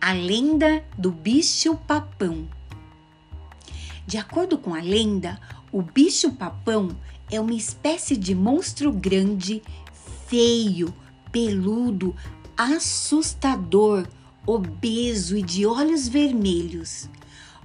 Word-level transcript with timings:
A 0.00 0.12
lenda 0.12 0.84
do 0.96 1.10
bicho-papão. 1.10 2.48
De 4.06 4.16
acordo 4.16 4.56
com 4.56 4.72
a 4.72 4.80
lenda, 4.80 5.40
o 5.72 5.82
bicho-papão 5.82 6.96
é 7.28 7.40
uma 7.40 7.52
espécie 7.52 8.16
de 8.16 8.32
monstro 8.32 8.92
grande, 8.92 9.60
feio, 10.28 10.94
peludo, 11.32 12.14
assustador, 12.56 14.06
obeso 14.46 15.36
e 15.36 15.42
de 15.42 15.66
olhos 15.66 16.06
vermelhos. 16.06 17.08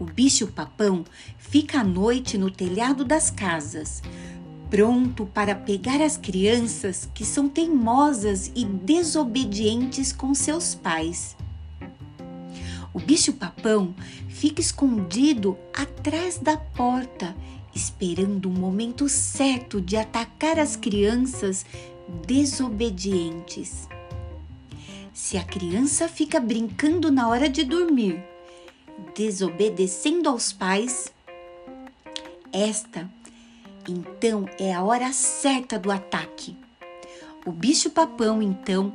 O 0.00 0.06
bicho-papão 0.06 1.04
fica 1.36 1.80
à 1.80 1.84
noite 1.84 2.38
no 2.38 2.50
telhado 2.50 3.04
das 3.04 3.30
casas, 3.30 4.02
pronto 4.70 5.26
para 5.26 5.54
pegar 5.54 6.00
as 6.00 6.16
crianças 6.16 7.06
que 7.14 7.24
são 7.24 7.50
teimosas 7.50 8.50
e 8.56 8.64
desobedientes 8.64 10.10
com 10.10 10.34
seus 10.34 10.74
pais. 10.74 11.36
O 12.94 13.00
bicho-papão 13.00 13.92
fica 14.28 14.60
escondido 14.60 15.58
atrás 15.74 16.38
da 16.38 16.56
porta, 16.56 17.36
esperando 17.74 18.46
o 18.48 18.52
momento 18.52 19.08
certo 19.08 19.80
de 19.80 19.96
atacar 19.96 20.60
as 20.60 20.76
crianças 20.76 21.66
desobedientes. 22.24 23.88
Se 25.12 25.36
a 25.36 25.42
criança 25.42 26.08
fica 26.08 26.38
brincando 26.38 27.10
na 27.10 27.28
hora 27.28 27.48
de 27.48 27.64
dormir, 27.64 28.22
desobedecendo 29.16 30.28
aos 30.28 30.52
pais, 30.52 31.12
esta 32.52 33.10
então 33.88 34.48
é 34.58 34.72
a 34.72 34.82
hora 34.82 35.12
certa 35.12 35.78
do 35.78 35.90
ataque. 35.90 36.56
O 37.44 37.50
bicho-papão 37.50 38.40
então 38.40 38.92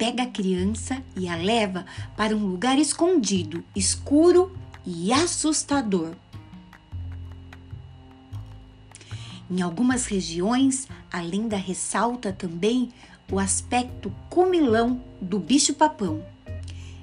pega 0.00 0.22
a 0.22 0.26
criança 0.26 1.02
e 1.14 1.28
a 1.28 1.36
leva 1.36 1.84
para 2.16 2.34
um 2.34 2.46
lugar 2.46 2.78
escondido, 2.78 3.62
escuro 3.76 4.50
e 4.86 5.12
assustador. 5.12 6.14
Em 9.50 9.60
algumas 9.60 10.06
regiões, 10.06 10.88
a 11.12 11.20
lenda 11.20 11.58
ressalta 11.58 12.32
também 12.32 12.88
o 13.30 13.38
aspecto 13.38 14.10
comilão 14.30 15.02
do 15.20 15.38
bicho-papão. 15.38 16.24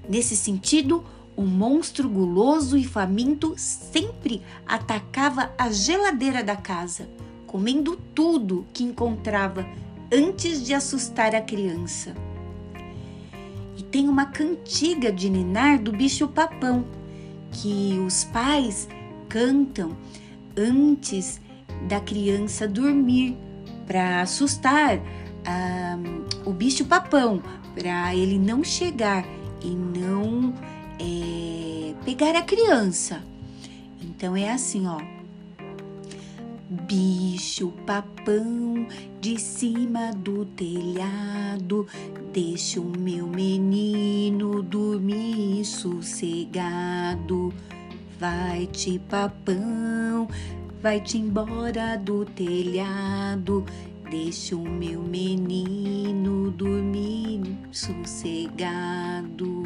Nesse 0.10 0.36
sentido, 0.36 1.06
o 1.36 1.44
monstro 1.44 2.10
guloso 2.10 2.76
e 2.76 2.84
faminto 2.84 3.54
sempre 3.58 4.42
atacava 4.66 5.52
a 5.56 5.70
geladeira 5.70 6.44
da 6.44 6.56
casa, 6.56 7.08
comendo 7.46 7.96
tudo 8.16 8.66
que 8.74 8.84
encontrava 8.84 9.68
antes 10.12 10.66
de 10.66 10.74
assustar 10.74 11.36
a 11.36 11.42
criança 11.42 12.16
tem 13.84 14.08
uma 14.10 14.26
cantiga 14.26 15.12
de 15.12 15.30
ninar 15.30 15.80
do 15.80 15.92
bicho-papão 15.92 16.86
que 17.52 18.00
os 18.06 18.24
pais 18.26 18.88
cantam 19.30 19.96
antes 20.56 21.40
da 21.88 22.00
criança 22.00 22.68
dormir 22.68 23.38
para 23.86 24.22
assustar 24.22 25.00
ah, 25.46 25.98
o 26.46 26.52
bicho-papão, 26.52 27.42
para 27.74 28.16
ele 28.16 28.38
não 28.38 28.64
chegar 28.64 29.26
e 29.62 29.70
não 29.70 30.54
é, 31.00 31.94
pegar 32.04 32.36
a 32.36 32.42
criança. 32.42 33.24
Então 34.02 34.36
é 34.36 34.52
assim, 34.52 34.88
ó. 34.88 35.17
Bicho 36.70 37.72
papão 37.86 38.86
de 39.22 39.40
cima 39.40 40.12
do 40.12 40.44
telhado, 40.44 41.88
deixa 42.34 42.82
o 42.82 42.92
meu 43.00 43.26
menino 43.26 44.62
dormir 44.62 45.64
sossegado. 45.64 47.54
Vai-te, 48.20 49.00
papão, 49.00 50.28
vai-te 50.82 51.18
embora 51.18 51.96
do 51.96 52.26
telhado, 52.26 53.66
deixa 54.12 54.54
o 54.58 54.70
meu 54.70 55.02
menino 55.02 56.52
dormir 56.52 57.44
sossegado. 57.72 59.64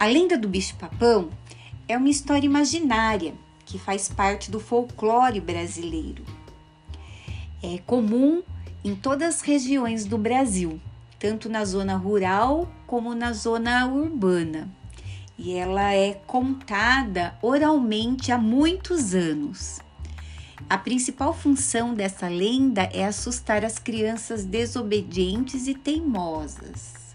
A 0.00 0.06
lenda 0.06 0.36
do 0.36 0.48
bicho-papão 0.48 1.28
é 1.86 1.96
uma 1.96 2.08
história 2.08 2.46
imaginária 2.46 3.34
que 3.68 3.78
faz 3.78 4.08
parte 4.08 4.50
do 4.50 4.58
folclore 4.58 5.40
brasileiro. 5.40 6.24
É 7.62 7.78
comum 7.86 8.42
em 8.82 8.96
todas 8.96 9.36
as 9.36 9.40
regiões 9.42 10.06
do 10.06 10.16
Brasil, 10.16 10.80
tanto 11.18 11.50
na 11.50 11.66
zona 11.66 11.94
rural 11.94 12.66
como 12.86 13.14
na 13.14 13.34
zona 13.34 13.86
urbana. 13.86 14.70
E 15.36 15.52
ela 15.52 15.92
é 15.92 16.14
contada 16.26 17.36
oralmente 17.42 18.32
há 18.32 18.38
muitos 18.38 19.14
anos. 19.14 19.80
A 20.68 20.78
principal 20.78 21.34
função 21.34 21.92
dessa 21.92 22.26
lenda 22.26 22.88
é 22.90 23.04
assustar 23.04 23.66
as 23.66 23.78
crianças 23.78 24.46
desobedientes 24.46 25.68
e 25.68 25.74
teimosas. 25.74 27.07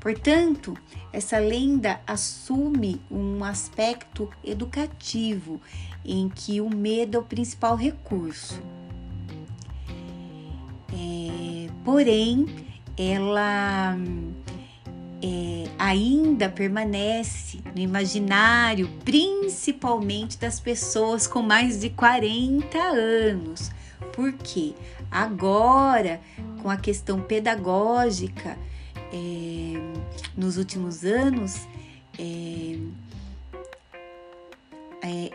Portanto, 0.00 0.74
essa 1.12 1.38
lenda 1.38 2.00
assume 2.06 3.00
um 3.10 3.44
aspecto 3.44 4.30
educativo 4.42 5.60
em 6.02 6.28
que 6.28 6.58
o 6.60 6.70
medo 6.70 7.18
é 7.18 7.20
o 7.20 7.22
principal 7.22 7.76
recurso. 7.76 8.60
É, 10.92 11.70
porém, 11.84 12.46
ela 12.96 13.94
é, 15.22 15.64
ainda 15.78 16.48
permanece 16.48 17.60
no 17.74 17.80
imaginário, 17.80 18.88
principalmente 19.04 20.38
das 20.38 20.58
pessoas 20.58 21.26
com 21.26 21.42
mais 21.42 21.80
de 21.80 21.90
40 21.90 22.78
anos. 22.78 23.70
Porque 24.14 24.74
agora, 25.10 26.20
com 26.62 26.70
a 26.70 26.76
questão 26.76 27.20
pedagógica, 27.20 28.56
é, 29.12 29.74
nos 30.36 30.56
últimos 30.56 31.04
anos, 31.04 31.66
é, 32.18 32.78
é, 35.02 35.30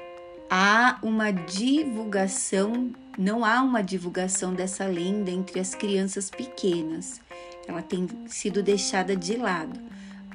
há 0.50 0.98
uma 1.02 1.32
divulgação, 1.32 2.92
não 3.18 3.44
há 3.44 3.62
uma 3.62 3.82
divulgação 3.82 4.54
dessa 4.54 4.86
lenda 4.86 5.32
entre 5.32 5.60
as 5.60 5.76
crianças 5.76 6.30
pequenas. 6.30 7.22
Ela 7.68 7.82
tem 7.82 8.08
sido 8.28 8.62
deixada 8.62 9.16
de 9.16 9.36
lado. 9.36 9.80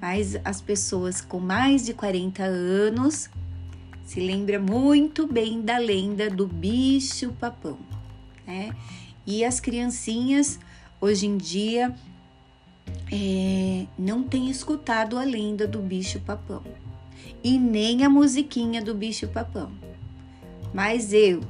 Mas 0.01 0.37
as 0.45 0.61
pessoas 0.61 1.21
com 1.21 1.39
mais 1.39 1.85
de 1.85 1.93
40 1.93 2.43
anos 2.43 3.29
se 4.05 4.19
lembram 4.19 4.63
muito 4.63 5.27
bem 5.27 5.61
da 5.61 5.79
lenda 5.79 6.31
do 6.31 6.47
bicho 6.47 7.33
papão, 7.39 7.79
né? 8.47 8.75
E 9.27 9.45
as 9.45 9.61
criancinhas 9.61 10.59
hoje 11.01 11.27
em 11.27 11.37
dia 11.37 11.95
é, 13.13 13.87
não 13.99 14.23
tem 14.23 14.49
escutado 14.49 15.19
a 15.19 15.25
lenda 15.25 15.67
do 15.67 15.81
bicho-papão 15.81 16.63
e 17.43 17.59
nem 17.59 18.05
a 18.05 18.11
musiquinha 18.11 18.83
do 18.83 18.95
bicho-papão. 18.95 19.73
Mas 20.73 21.13
eu, 21.13 21.41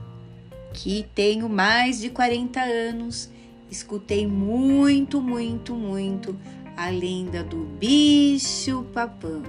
que 0.73 1.07
tenho 1.15 1.49
mais 1.49 2.01
de 2.01 2.09
40 2.09 2.61
anos, 2.61 3.31
escutei 3.71 4.27
muito, 4.27 5.21
muito, 5.21 5.75
muito 5.75 6.37
a 6.77 6.89
lenda 6.89 7.45
do 7.45 7.59
bicho-papão. 7.79 9.43